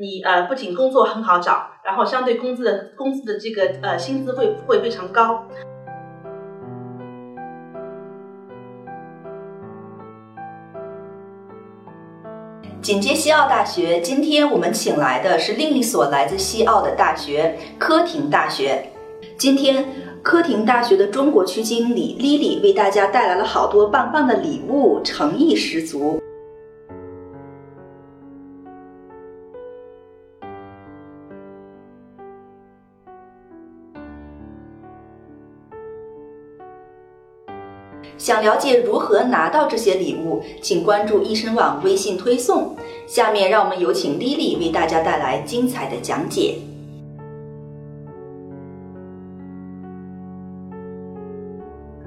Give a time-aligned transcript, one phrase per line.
[0.00, 5.42] 你呃不仅工作很好找，然后相对工资的工资的这个呃薪资会会非常高。
[12.80, 18.90] 紧接西澳大学，今天我们请来的是另一所来自西澳的大学——科廷大学。
[19.36, 19.84] 今天，
[20.22, 26.22] 科廷大学的中国区经理 Lily 为大家带来了好多棒棒的礼物，诚意十足。
[38.16, 42.74] 想了解如何拿到这些礼物，请关注易生网微信推送。
[43.06, 46.58] 下面让我们有请 Lily 为大家带来精彩的讲解。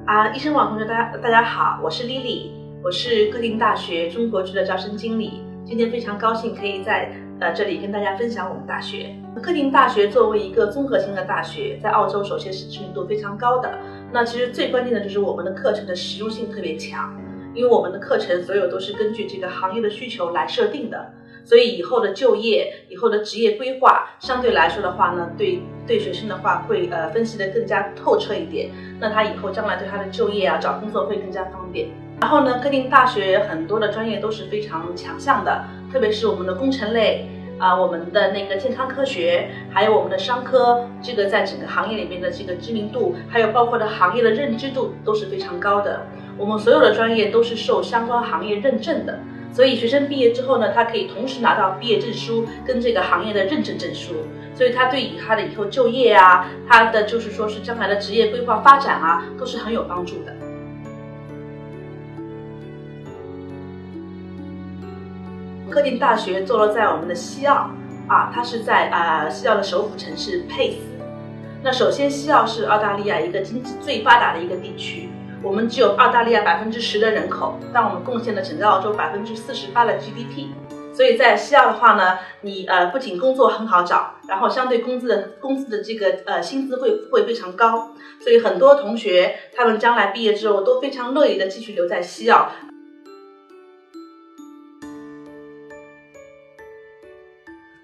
[0.05, 2.51] 啊，易生网同学，大家大家好，我是 Lily，
[2.83, 5.41] 我是科廷大学中国区的招生经理。
[5.65, 7.09] 今天非常高兴可以在
[7.41, 9.15] 呃这里跟大家分享我们大学。
[9.41, 13.79] 科廷大学作为一个综合性的大学，在澳洲首先是知名度非常高的。
[14.11, 17.19] 那其实最关键的就是我们的课程的实用性特别强，
[17.55, 28.69] 因为我们的课程所有都是根据这个行业的需求来设定的，所以以后的就业、以后的职业规划相对来说的话呢，对对学生的话会呃分析的更加透彻一点。
[28.99, 31.89] 那他以后将来对他的就业啊找工作会更加方便。
[32.21, 37.27] 然后呢，科定大学很多的专业都是非常强项的，特别是我们的工程类。
[37.61, 46.07] 啊，我们的那个健康科学，还有我们的商科，这个在整个行业里面的这个知名度，还有包括的行业的认知度都是非常高的。
[46.39, 49.19] 我们所有的专业都是受相关行业认证的，
[49.53, 54.15] 所以学生毕业之后呢，他可以同时拿到毕业证书跟这个行业的认证证书，
[54.55, 60.33] 所以他对以他的以后就业啊，他的就是说是将来的职业规划发展啊，都是很有帮助的。
[65.71, 67.71] 科定大学坐落在我们的西澳，
[68.07, 70.77] 啊，它是在啊西澳的首府城市佩斯。
[71.63, 75.09] 那首先，西澳是澳大利亚一个经济最发达的一个地区，
[75.41, 80.47] 我们只有澳大利亚百分之十的人口，但我们贡献了整个澳洲百分之四十八的 GDP。
[80.93, 92.49] 所以在西澳的话呢，你呃不仅工作很好找，然后相对工资的工资的这个呃薪资会会非常高，所以很多同学他们将来毕业之后都非常乐意的继续留在西澳。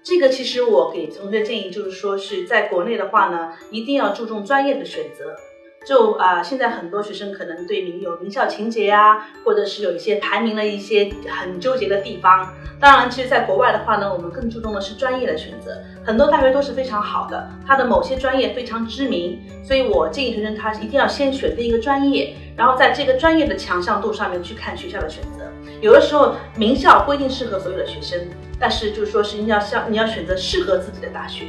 [0.08, 5.36] 这个其实我给同学建议就是说，是在国内的话呢，一定要注重专业的选择。
[5.86, 12.54] 就啊，现在很多学生可能对名有名校情节呀，或者是有一些排名的一些很纠结的地方。
[12.80, 15.76] 当然，其实在国外的话呢，我们更注重的是专业的选择。
[16.02, 25.44] 很多大学都是非常好的，它的某些专业非常知名，所以我建议学生他一定要先选定一个专业，然后在这个专业的强项度上面去看学校的选择。
[25.80, 28.28] 有的时候名校不一定适合所有的学生。
[28.60, 31.44] 但是就是说是你要像你要选择适合自己的大学，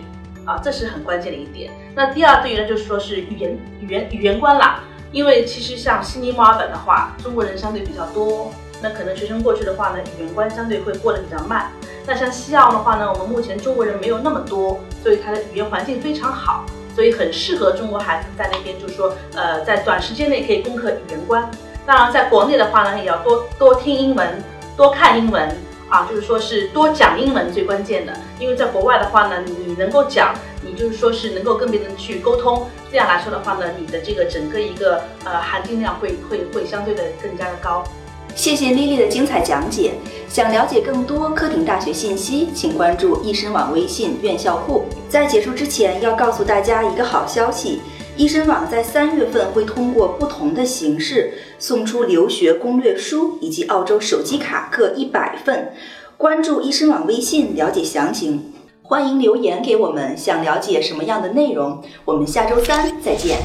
[0.46, 1.72] 啊，这是很关键的一点。
[1.96, 11.72] 那第二对于呢，就是说是语言语言语言观啦，因为其实像悉尼、墨尔本的话，中国人相对比较多，那可能学生过去的话呢，语言观相对会过得比较慢。
[12.06, 16.64] 那像西澳的话呢，我们目前中国人没有那么多，所以它的语言环境非常好，
[16.94, 21.50] 所以很适合中国孩子在那边，就是说呃，在短时间内可以攻克语言关。
[21.90, 24.44] 当然，在国内的话呢，也要多多听英文，
[24.78, 25.50] 多看英文。
[25.90, 37.84] 啊，就是说是多讲英文最关键的，因为在国外的话呢，你能够讲，你就是说是能够跟别人去沟通，这样来说的话呢，你的这个整个一个呃含金量会会会相对的更加的高。
[38.36, 39.94] 谢谢丽丽的精彩讲解。
[40.28, 44.86] 想了解更多科廷大学信息，请关注易申网微信院校库。
[45.10, 47.82] 在结束之前，要告诉大家一个好消息。
[48.20, 55.72] 易申网在三月份会通过不同的形式送出留学攻略书以及澳洲手机卡各一百份。
[56.18, 58.52] 关注易申网微信了解详情，
[58.84, 61.82] 欢迎留言给我们，想了解什么样的内容？
[62.04, 63.38] 我们下周三再见。